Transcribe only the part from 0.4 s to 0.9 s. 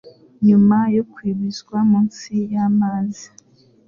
nyuma